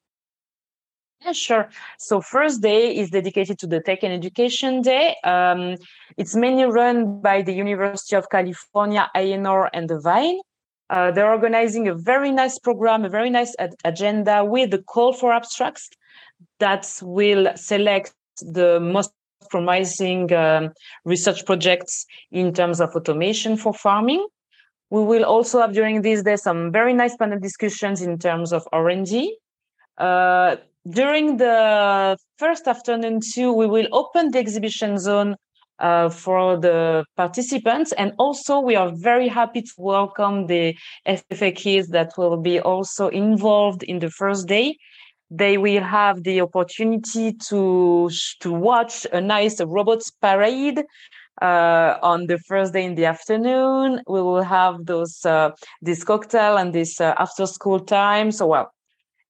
Yeah, 1.21 1.33
sure. 1.33 1.69
So 1.97 2.21
first 2.21 2.61
day 2.61 2.95
is 2.95 3.09
dedicated 3.09 3.57
to 3.59 3.67
the 3.67 3.79
Tech 3.81 4.03
and 4.03 4.13
Education 4.13 4.81
Day. 4.81 5.15
Um, 5.23 5.75
it's 6.17 6.35
mainly 6.35 6.65
run 6.65 7.19
by 7.21 7.41
the 7.41 7.53
University 7.53 8.15
of 8.15 8.29
California, 8.29 9.09
ANR, 9.15 9.69
and 9.73 9.89
the 9.89 9.99
Vine. 9.99 10.39
Uh, 10.89 11.11
they're 11.11 11.31
organizing 11.31 11.87
a 11.87 11.95
very 11.95 12.31
nice 12.31 12.59
program, 12.59 13.05
a 13.05 13.09
very 13.09 13.31
nice 13.31 13.55
ad- 13.57 13.75
agenda 13.83 14.45
with 14.45 14.69
the 14.69 14.83
call 14.83 15.13
for 15.13 15.33
abstracts 15.33 15.89
that 16.59 16.87
will 17.01 17.51
select 17.55 18.13
the 18.39 18.79
most 18.79 19.11
promising 19.49 20.31
um, 20.33 20.71
research 21.05 21.45
projects 21.45 22.05
in 22.31 22.53
terms 22.53 22.79
of 22.79 22.95
automation 22.95 23.57
for 23.57 23.73
farming. 23.73 24.25
We 24.95 25.03
will 25.03 25.25
also 25.25 25.59
have 25.59 25.73
during 25.73 26.03
this 26.03 26.23
day 26.23 26.37
some 26.37 26.71
very 26.71 26.93
nice 26.93 27.17
panel 27.17 27.37
discussions 27.37 28.01
in 28.01 28.17
terms 28.17 28.53
of 28.53 28.65
R&D. 28.71 29.37
Uh, 29.97 30.55
during 30.87 31.35
the 31.35 32.15
first 32.37 32.65
afternoon 32.65 33.19
too, 33.19 33.51
we 33.51 33.67
will 33.67 33.89
open 33.91 34.31
the 34.31 34.39
exhibition 34.39 34.97
zone 34.97 35.35
uh, 35.79 36.07
for 36.07 36.55
the 36.55 37.03
participants. 37.17 37.91
And 37.97 38.13
also 38.17 38.61
we 38.61 38.77
are 38.77 38.93
very 38.95 39.27
happy 39.27 39.63
to 39.63 39.73
welcome 39.77 40.47
the 40.47 40.77
FFA 41.05 41.87
that 41.87 42.13
will 42.17 42.37
be 42.37 42.61
also 42.61 43.09
involved 43.09 43.83
in 43.83 43.99
the 43.99 44.09
first 44.09 44.47
day 44.47 44.77
they 45.31 45.57
will 45.57 45.83
have 45.83 46.23
the 46.23 46.39
opportunity 46.39 47.33
to 47.33 48.09
to 48.39 48.51
watch 48.51 49.07
a 49.11 49.19
nice 49.19 49.59
robots 49.59 50.11
parade 50.21 50.83
uh, 51.41 51.97
on 52.01 52.27
the 52.27 52.37
first 52.39 52.73
day 52.73 52.83
in 52.83 52.95
the 52.95 53.05
afternoon. 53.05 54.01
We 54.07 54.21
will 54.21 54.43
have 54.43 54.85
those 54.85 55.25
uh, 55.25 55.51
this 55.81 56.03
cocktail 56.03 56.57
and 56.57 56.73
this 56.73 57.01
uh, 57.01 57.13
after 57.17 57.45
school 57.45 57.79
time. 57.79 58.31
So 58.31 58.47
well, 58.47 58.71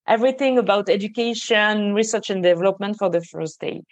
everything 0.06 0.58
about 0.58 0.88
education, 0.88 1.94
research 1.94 2.30
and 2.30 2.42
development 2.42 2.96
for 2.98 3.10
the 3.10 3.22
first 3.22 3.60
day. 3.60 3.82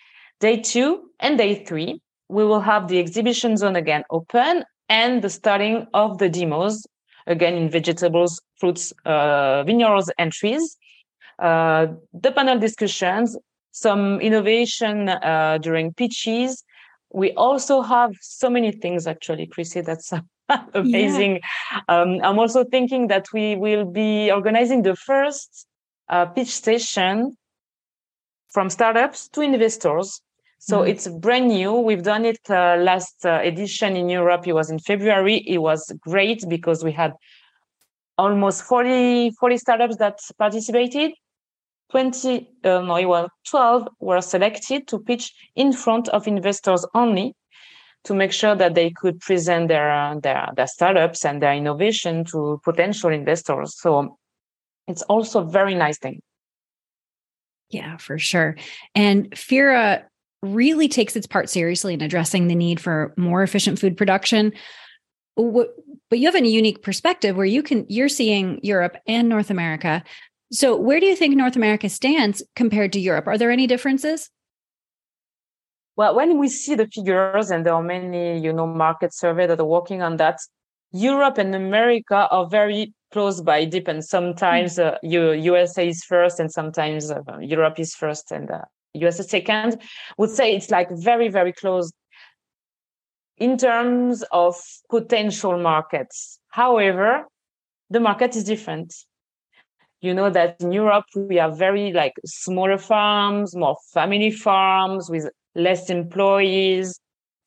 Day 0.41 0.61
two 0.61 1.11
and 1.21 1.39
day 1.39 1.65
three, 1.65 2.01
we 2.29 2.45
will 2.45 2.61
have 2.61 2.89
the 2.89 2.99
exhibition 2.99 3.57
zone 3.57 3.77
again 3.77 4.05
open 4.11 4.65
and 4.89 5.23
the 5.23 5.31
starting 5.31 5.87
of 5.95 6.19
the 6.19 6.29
demos 6.29 6.87
again 7.27 7.55
in 7.55 7.71
vegetables, 7.71 8.41
fruits, 8.61 8.93
uh, 9.07 9.63
vineyards, 9.65 10.11
and 10.19 10.33
trees 10.33 10.77
uh, 11.39 11.87
the 12.13 12.33
panel 12.33 12.59
discussions, 12.59 13.37
some 13.73 14.21
innovation 14.21 15.09
uh, 15.09 15.59
during 15.61 15.93
pitches. 15.93 16.63
We 17.15 17.33
also 17.33 17.81
have 17.81 18.13
so 18.21 18.51
many 18.51 18.73
things 18.73 19.07
actually, 19.07 19.47
Chrissy. 19.47 19.83
That's 19.83 20.13
amazing. 20.75 21.41
Yeah. 21.41 21.81
Um, 21.89 22.21
I'm 22.23 22.39
also 22.39 22.65
thinking 22.65 23.07
that 23.09 23.27
we 23.33 23.57
will 23.57 23.85
be 23.85 24.31
organizing 24.31 24.83
the 24.83 24.97
first 24.97 25.67
uh, 26.09 26.27
pitch 26.27 26.49
station 26.49 27.37
from 28.51 28.69
startups 28.69 29.29
to 29.29 29.41
investors. 29.41 30.21
So 30.59 30.81
mm. 30.81 30.89
it's 30.89 31.09
brand 31.09 31.49
new. 31.49 31.75
We've 31.75 32.03
done 32.03 32.25
it 32.25 32.41
uh, 32.49 32.77
last 32.79 33.25
uh, 33.25 33.41
edition 33.43 33.97
in 33.97 34.09
Europe. 34.09 34.47
It 34.47 34.53
was 34.53 34.71
in 34.71 34.79
February. 34.79 35.37
It 35.37 35.59
was 35.59 35.93
great 36.01 36.45
because 36.49 36.83
we 36.83 36.93
had 36.93 37.13
almost 38.19 38.63
40, 38.63 39.33
40 39.39 39.59
startups 39.59 39.97
that 39.97 40.19
participated. 40.39 41.13
20, 41.91 42.49
uh, 42.65 42.81
no, 42.81 42.97
it 42.97 43.07
was 43.07 43.29
12 43.49 43.89
were 44.01 44.21
selected 44.21 44.89
to 44.89 44.99
pitch 44.99 45.33
in 45.55 45.73
front 45.73 46.09
of 46.09 46.27
investors 46.27 46.85
only 46.95 47.35
to 48.05 48.15
make 48.15 48.33
sure 48.33 48.55
that 48.55 48.75
they 48.75 48.91
could 48.91 49.21
present 49.21 49.69
their, 49.69 49.91
uh, 49.91 50.19
their, 50.21 50.49
their 50.57 50.67
startups 50.67 51.25
and 51.25 51.43
their 51.43 51.55
innovation 51.55 52.25
to 52.25 52.61
potential 52.65 53.11
investors. 53.11 53.81
So 53.81 54.19
it's 54.87 55.03
also 55.03 55.43
a 55.43 55.51
very 55.51 55.75
nice 55.75 55.99
thing. 55.99 56.21
Yeah, 57.71 57.97
for 57.97 58.19
sure. 58.19 58.57
And 58.95 59.37
FIRA 59.37 60.05
really 60.43 60.89
takes 60.89 61.17
its 61.17 61.27
part 61.27 61.49
seriously 61.49 61.95
in 61.95 62.03
addressing 62.03 62.49
the 62.49 62.55
need 62.55 62.79
for 62.79 63.15
more 63.17 63.43
efficient 63.43 63.79
food 63.79 63.97
production. 63.97 64.53
But 65.37 66.19
you 66.19 66.27
have 66.31 66.35
a 66.35 66.47
unique 66.47 66.83
perspective 66.83 67.37
where 67.37 67.47
you 67.47 67.63
can 67.63 67.87
you're 67.89 68.09
seeing 68.09 68.61
Europe 68.63 68.97
and 69.07 69.29
North 69.29 69.51
America 69.51 70.05
so, 70.55 70.77
where 70.77 71.01
do 71.01 71.07
you 71.07 71.17
think 71.17 71.35
North 71.35 71.57
America 71.57 71.89
stands 71.89 72.41
compared 72.55 72.93
to 72.93 73.01
Europe? 73.01 73.27
Are 73.27 73.37
there 73.37 73.51
any 73.51 73.67
differences? 73.67 74.31
Well, 75.97 76.15
when 76.15 76.39
we 76.39 76.49
see 76.49 76.77
the 76.77 76.87
figures, 76.87 77.51
and 77.51 77.67
there 77.67 77.75
are 77.75 77.83
many, 77.83 78.39
you 78.39 78.53
know, 78.53 78.67
market 78.67 79.13
survey 79.13 79.49
that 79.49 79.59
are 79.59 79.67
working 79.67 80.01
on 80.01 80.17
that, 80.19 80.39
Europe 80.93 81.39
and 81.39 81.57
America 81.57 82.29
are 82.31 82.47
very 82.47 82.95
close 83.11 83.41
by 83.41 83.65
deep, 83.65 83.89
and 83.89 84.05
sometimes 84.05 84.79
uh, 84.79 84.97
USA 85.03 85.89
is 85.89 86.05
first, 86.05 86.39
and 86.39 86.53
sometimes 86.53 87.11
uh, 87.11 87.21
Europe 87.41 87.81
is 87.81 87.97
first, 87.97 88.31
and 88.31 88.49
uh, 88.49 88.61
USA 88.95 89.25
second. 89.25 89.83
Would 90.19 90.31
say 90.31 90.55
it's 90.55 90.71
like 90.71 90.89
very, 90.93 91.31
very 91.31 91.53
close 91.53 91.93
in 93.39 93.57
terms 93.57 94.23
of 94.31 94.55
potential 94.89 95.59
markets. 95.59 96.39
However, 96.51 97.25
the 97.91 97.99
market 97.99 98.37
is 98.37 98.45
different 98.45 98.95
you 100.05 100.15
know 100.15 100.31
that 100.31 100.61
in 100.61 100.73
Europe 100.73 101.07
we 101.17 101.37
have 101.37 101.59
very 101.59 101.93
like 101.93 102.15
smaller 102.25 102.79
farms, 102.79 103.57
more 103.57 103.77
family 103.93 104.31
farms 104.31 105.09
with 105.11 105.29
less 105.55 105.91
employees. 105.91 107.01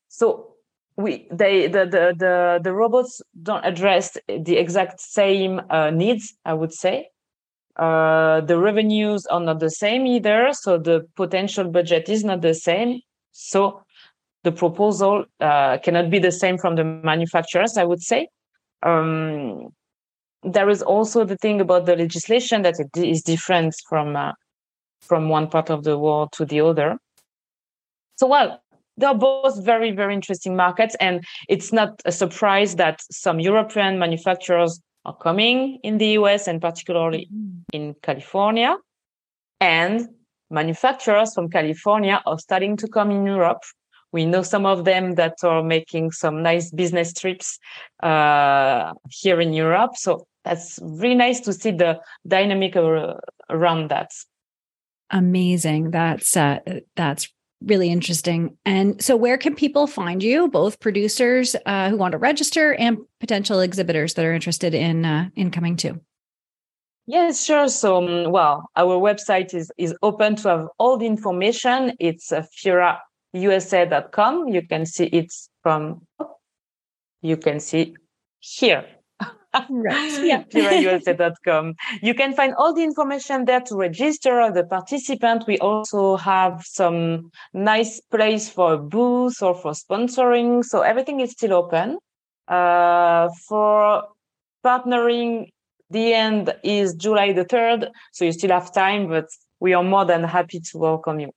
So 0.08 0.54
we 0.96 1.28
they 1.30 1.68
the 1.68 1.84
the 1.86 2.14
the, 2.18 2.60
the 2.62 2.72
robots 2.72 3.22
don't 3.42 3.64
address 3.64 4.16
the 4.26 4.56
exact 4.56 5.00
same 5.00 5.60
uh, 5.70 5.90
needs, 5.90 6.34
I 6.44 6.54
would 6.54 6.72
say. 6.72 7.10
Uh, 7.76 8.40
the 8.40 8.58
revenues 8.58 9.24
are 9.26 9.40
not 9.40 9.60
the 9.60 9.70
same 9.70 10.04
either, 10.06 10.50
so 10.52 10.78
the 10.78 11.06
potential 11.14 11.64
budget 11.70 12.08
is 12.08 12.24
not 12.24 12.40
the 12.40 12.54
same. 12.54 13.00
So 13.30 13.82
the 14.42 14.50
proposal 14.50 15.26
uh, 15.40 15.78
cannot 15.78 16.10
be 16.10 16.18
the 16.18 16.32
same 16.32 16.58
from 16.58 16.74
the 16.74 16.82
manufacturers, 16.82 17.76
I 17.76 17.84
would 17.84 18.02
say. 18.02 18.28
Um, 18.82 19.68
there 20.42 20.68
is 20.68 20.82
also 20.82 21.24
the 21.24 21.36
thing 21.36 21.60
about 21.60 21.86
the 21.86 21.96
legislation 21.96 22.62
that 22.62 22.78
it 22.78 22.96
is 22.96 23.22
different 23.22 23.74
from 23.88 24.16
uh, 24.16 24.32
from 25.00 25.28
one 25.28 25.48
part 25.48 25.70
of 25.70 25.84
the 25.84 25.98
world 25.98 26.32
to 26.32 26.44
the 26.44 26.60
other. 26.60 26.98
So, 28.16 28.26
well, 28.26 28.60
they're 28.98 29.14
both 29.14 29.64
very, 29.64 29.92
very 29.92 30.12
interesting 30.12 30.56
markets. 30.56 30.96
And 31.00 31.24
it's 31.48 31.72
not 31.72 32.02
a 32.04 32.12
surprise 32.12 32.76
that 32.76 33.00
some 33.10 33.40
European 33.40 33.98
manufacturers 33.98 34.80
are 35.04 35.16
coming 35.16 35.78
in 35.82 35.98
the 35.98 36.08
US 36.20 36.48
and 36.48 36.60
particularly 36.60 37.28
mm-hmm. 37.32 37.60
in 37.72 37.94
California. 38.02 38.76
And 39.60 40.08
manufacturers 40.50 41.32
from 41.34 41.48
California 41.48 42.20
are 42.26 42.38
starting 42.38 42.76
to 42.78 42.88
come 42.88 43.10
in 43.10 43.24
Europe. 43.24 43.62
We 44.12 44.24
know 44.26 44.42
some 44.42 44.66
of 44.66 44.84
them 44.84 45.14
that 45.16 45.34
are 45.42 45.62
making 45.62 46.12
some 46.12 46.42
nice 46.42 46.70
business 46.70 47.12
trips 47.12 47.58
uh, 48.02 48.92
here 49.10 49.40
in 49.40 49.52
Europe. 49.52 49.96
So 49.96 50.26
that's 50.44 50.78
really 50.82 51.14
nice 51.14 51.40
to 51.40 51.52
see 51.52 51.72
the 51.72 52.00
dynamic 52.26 52.76
around 52.76 53.90
that. 53.90 54.10
Amazing. 55.10 55.90
That's 55.90 56.36
uh, 56.36 56.58
that's 56.96 57.28
really 57.64 57.90
interesting. 57.90 58.56
And 58.64 59.02
so, 59.02 59.16
where 59.16 59.38
can 59.38 59.54
people 59.54 59.86
find 59.86 60.22
you? 60.22 60.48
Both 60.48 60.80
producers 60.80 61.56
uh, 61.66 61.90
who 61.90 61.96
want 61.96 62.12
to 62.12 62.18
register 62.18 62.74
and 62.74 62.98
potential 63.20 63.60
exhibitors 63.60 64.14
that 64.14 64.24
are 64.24 64.34
interested 64.34 64.74
in 64.74 65.04
uh, 65.04 65.28
in 65.34 65.50
coming 65.50 65.76
too. 65.76 66.00
Yes, 67.06 67.42
sure. 67.42 67.68
So, 67.68 67.96
um, 67.96 68.32
well, 68.32 68.68
our 68.76 68.98
website 68.98 69.54
is 69.54 69.72
is 69.78 69.94
open 70.02 70.36
to 70.36 70.48
have 70.48 70.66
all 70.78 70.98
the 70.98 71.06
information. 71.06 71.94
It's 71.98 72.32
uh, 72.32 72.42
firausa.com. 73.34 74.48
You 74.48 74.66
can 74.66 74.86
see 74.86 75.06
it 75.06 75.32
from. 75.62 76.02
You 77.20 77.36
can 77.36 77.60
see 77.60 77.94
here 78.40 78.84
right. 79.70 80.18
Yeah. 80.24 80.44
FIRAUSA.com. 80.44 81.74
You 82.02 82.14
can 82.14 82.34
find 82.34 82.54
all 82.54 82.74
the 82.74 82.82
information 82.82 83.44
there 83.44 83.60
to 83.62 83.76
register 83.76 84.50
the 84.52 84.64
participant. 84.64 85.44
We 85.46 85.58
also 85.58 86.16
have 86.16 86.62
some 86.64 87.30
nice 87.52 88.00
place 88.10 88.48
for 88.48 88.74
a 88.74 88.78
booth 88.78 89.42
or 89.42 89.54
for 89.54 89.72
sponsoring. 89.72 90.64
So 90.64 90.82
everything 90.82 91.20
is 91.20 91.32
still 91.32 91.54
open. 91.54 91.98
Uh, 92.46 93.28
for 93.48 94.04
partnering, 94.64 95.48
the 95.90 96.14
end 96.14 96.54
is 96.62 96.94
July 96.94 97.32
the 97.32 97.44
3rd. 97.44 97.88
So 98.12 98.24
you 98.24 98.32
still 98.32 98.50
have 98.50 98.72
time, 98.72 99.08
but 99.08 99.26
we 99.60 99.74
are 99.74 99.82
more 99.82 100.04
than 100.04 100.24
happy 100.24 100.60
to 100.60 100.78
welcome 100.78 101.20
you. 101.20 101.30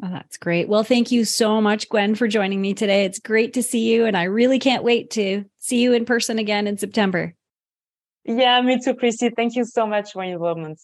Oh, 0.00 0.08
that's 0.10 0.36
great. 0.38 0.68
Well, 0.68 0.84
thank 0.84 1.10
you 1.10 1.24
so 1.24 1.60
much, 1.60 1.88
Gwen, 1.88 2.14
for 2.14 2.28
joining 2.28 2.60
me 2.60 2.74
today. 2.74 3.04
It's 3.04 3.18
great 3.18 3.54
to 3.54 3.62
see 3.62 3.92
you, 3.92 4.06
and 4.06 4.16
I 4.16 4.24
really 4.24 4.58
can't 4.58 4.84
wait 4.84 5.10
to 5.12 5.44
see 5.58 5.82
you 5.82 5.92
in 5.92 6.04
person 6.04 6.38
again 6.38 6.66
in 6.66 6.78
September. 6.78 7.34
Yeah, 8.24 8.60
me 8.62 8.80
too, 8.82 8.94
Chrissy. 8.94 9.30
Thank 9.30 9.56
you 9.56 9.64
so 9.64 9.86
much 9.86 10.12
for 10.12 10.24
your 10.24 10.34
involvement. 10.34 10.80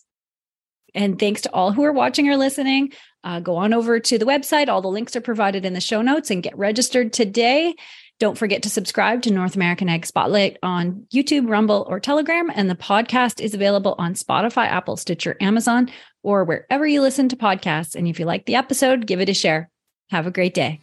And 0.94 1.18
thanks 1.18 1.42
to 1.42 1.52
all 1.52 1.72
who 1.72 1.84
are 1.84 1.92
watching 1.92 2.28
or 2.28 2.36
listening. 2.36 2.92
Uh, 3.22 3.40
go 3.40 3.56
on 3.56 3.74
over 3.74 4.00
to 4.00 4.18
the 4.18 4.24
website. 4.24 4.68
All 4.68 4.82
the 4.82 4.88
links 4.88 5.14
are 5.16 5.20
provided 5.20 5.64
in 5.64 5.74
the 5.74 5.80
show 5.80 6.02
notes 6.02 6.30
and 6.30 6.42
get 6.42 6.56
registered 6.56 7.12
today. 7.12 7.74
Don't 8.18 8.38
forget 8.38 8.64
to 8.64 8.70
subscribe 8.70 9.22
to 9.22 9.32
North 9.32 9.54
American 9.54 9.88
Ag 9.88 10.04
Spotlight 10.04 10.56
on 10.62 11.06
YouTube, 11.14 11.48
Rumble, 11.48 11.86
or 11.88 12.00
Telegram. 12.00 12.50
And 12.52 12.68
the 12.68 12.74
podcast 12.74 13.40
is 13.40 13.54
available 13.54 13.94
on 13.98 14.14
Spotify, 14.14 14.66
Apple, 14.66 14.96
Stitcher, 14.96 15.36
Amazon, 15.40 15.88
or 16.28 16.44
wherever 16.44 16.86
you 16.86 17.00
listen 17.00 17.26
to 17.30 17.36
podcasts. 17.36 17.94
And 17.94 18.06
if 18.06 18.20
you 18.20 18.26
like 18.26 18.44
the 18.44 18.54
episode, 18.54 19.06
give 19.06 19.18
it 19.18 19.30
a 19.30 19.34
share. 19.34 19.70
Have 20.10 20.26
a 20.26 20.30
great 20.30 20.52
day. 20.52 20.78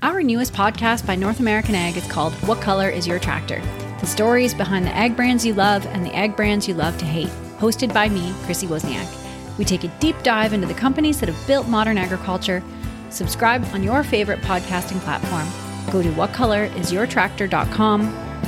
Our 0.00 0.22
newest 0.22 0.52
podcast 0.52 1.04
by 1.04 1.16
North 1.16 1.40
American 1.40 1.74
Ag 1.74 1.96
is 1.96 2.06
called 2.06 2.32
What 2.46 2.60
Color 2.60 2.88
is 2.88 3.04
Your 3.04 3.18
Tractor? 3.18 3.60
The 3.98 4.06
stories 4.06 4.54
behind 4.54 4.86
the 4.86 4.94
ag 4.94 5.16
brands 5.16 5.44
you 5.44 5.54
love 5.54 5.84
and 5.86 6.06
the 6.06 6.14
ag 6.14 6.36
brands 6.36 6.68
you 6.68 6.74
love 6.74 6.96
to 6.98 7.04
hate. 7.04 7.30
Hosted 7.58 7.92
by 7.92 8.08
me, 8.08 8.32
Chrissy 8.44 8.68
Wozniak. 8.68 9.58
We 9.58 9.64
take 9.64 9.82
a 9.82 9.88
deep 9.98 10.22
dive 10.22 10.52
into 10.52 10.68
the 10.68 10.74
companies 10.74 11.18
that 11.18 11.28
have 11.28 11.46
built 11.48 11.66
modern 11.66 11.98
agriculture 11.98 12.62
Subscribe 13.10 13.64
on 13.72 13.82
your 13.82 14.02
favorite 14.02 14.40
podcasting 14.40 15.00
platform. 15.00 15.46
Go 15.92 16.02
to 16.02 16.10
whatcolorisyourtractor.com, 16.10 18.00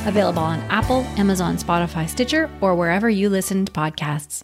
available 0.06 0.42
on 0.42 0.60
Apple, 0.70 1.02
Amazon, 1.18 1.56
Spotify, 1.56 2.08
Stitcher, 2.08 2.50
or 2.60 2.74
wherever 2.74 3.10
you 3.10 3.28
listen 3.28 3.64
to 3.66 3.72
podcasts. 3.72 4.42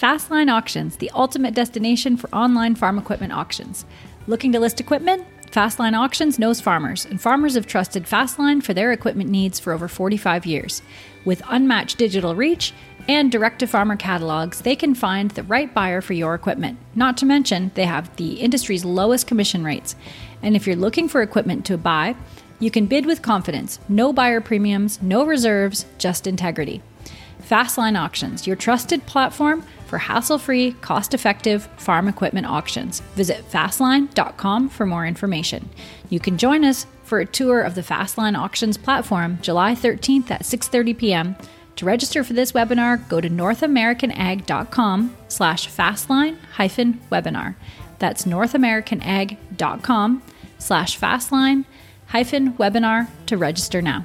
Fastline 0.00 0.50
Auctions, 0.50 0.96
the 0.96 1.10
ultimate 1.10 1.52
destination 1.52 2.16
for 2.16 2.34
online 2.34 2.74
farm 2.74 2.96
equipment 2.96 3.34
auctions. 3.34 3.84
Looking 4.26 4.50
to 4.52 4.60
list 4.60 4.80
equipment? 4.80 5.26
Fastline 5.50 5.98
Auctions 5.98 6.38
knows 6.38 6.58
farmers, 6.58 7.04
and 7.04 7.20
farmers 7.20 7.54
have 7.54 7.66
trusted 7.66 8.04
Fastline 8.04 8.62
for 8.62 8.72
their 8.72 8.92
equipment 8.92 9.28
needs 9.28 9.60
for 9.60 9.74
over 9.74 9.88
45 9.88 10.46
years. 10.46 10.80
With 11.26 11.42
unmatched 11.50 11.98
digital 11.98 12.34
reach 12.34 12.72
and 13.08 13.30
direct 13.30 13.60
to 13.60 13.66
farmer 13.66 13.96
catalogs, 13.96 14.60
they 14.60 14.76
can 14.76 14.94
find 14.94 15.30
the 15.30 15.42
right 15.42 15.72
buyer 15.72 16.00
for 16.00 16.12
your 16.12 16.34
equipment. 16.34 16.78
Not 16.94 17.16
to 17.18 17.26
mention, 17.26 17.70
they 17.74 17.84
have 17.84 18.14
the 18.16 18.34
industry's 18.34 18.84
lowest 18.84 19.26
commission 19.26 19.64
rates. 19.64 19.96
And 20.42 20.56
if 20.56 20.66
you're 20.66 20.76
looking 20.76 21.08
for 21.08 21.22
equipment 21.22 21.64
to 21.66 21.78
buy, 21.78 22.16
you 22.58 22.70
can 22.70 22.86
bid 22.86 23.06
with 23.06 23.22
confidence. 23.22 23.78
No 23.88 24.12
buyer 24.12 24.40
premiums, 24.40 25.00
no 25.02 25.24
reserves, 25.24 25.86
just 25.98 26.26
integrity. 26.26 26.82
Fastline 27.42 27.98
Auctions, 27.98 28.46
your 28.46 28.56
trusted 28.56 29.06
platform 29.06 29.64
for 29.86 29.98
hassle 29.98 30.38
free, 30.38 30.72
cost 30.80 31.14
effective 31.14 31.64
farm 31.76 32.06
equipment 32.06 32.46
auctions. 32.46 33.00
Visit 33.16 33.44
fastline.com 33.50 34.68
for 34.68 34.86
more 34.86 35.06
information. 35.06 35.68
You 36.10 36.20
can 36.20 36.38
join 36.38 36.64
us 36.64 36.86
for 37.02 37.18
a 37.18 37.26
tour 37.26 37.60
of 37.60 37.74
the 37.74 37.82
Fastline 37.82 38.38
Auctions 38.38 38.76
platform 38.76 39.38
July 39.42 39.74
13th 39.74 40.30
at 40.30 40.42
6:30 40.42 40.96
p.m. 40.96 41.36
To 41.76 41.84
register 41.86 42.22
for 42.24 42.32
this 42.34 42.52
webinar, 42.52 43.08
go 43.08 43.20
to 43.20 43.30
northamericanag.com 43.30 45.16
slash 45.28 45.68
fastline 45.68 46.36
hyphen 46.52 47.00
webinar. 47.10 47.54
That's 47.98 48.24
northamericanag.com 48.24 50.22
slash 50.58 50.98
fastline 50.98 51.64
hyphen 52.08 52.52
webinar 52.54 53.08
to 53.26 53.36
register 53.36 53.80
now. 53.80 54.04